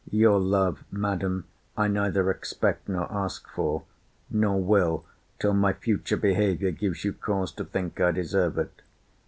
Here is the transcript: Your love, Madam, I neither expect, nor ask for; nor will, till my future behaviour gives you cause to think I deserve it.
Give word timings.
Your 0.09 0.39
love, 0.39 0.83
Madam, 0.89 1.43
I 1.77 1.87
neither 1.87 2.31
expect, 2.31 2.89
nor 2.89 3.05
ask 3.13 3.47
for; 3.49 3.83
nor 4.31 4.59
will, 4.59 5.05
till 5.37 5.53
my 5.53 5.73
future 5.73 6.17
behaviour 6.17 6.71
gives 6.71 7.03
you 7.03 7.13
cause 7.13 7.51
to 7.51 7.65
think 7.65 8.01
I 8.01 8.09
deserve 8.09 8.57
it. 8.57 8.81